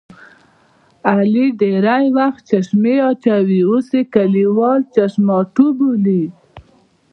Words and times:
علي 1.11 1.45
ډېری 1.59 2.07
وخت 2.17 2.41
چشمې 2.49 2.95
اچوي 3.09 3.61
اوس 3.69 3.87
یې 3.95 4.01
کلیوال 4.13 4.79
چشماټو 4.95 5.65
بولي. 5.77 6.23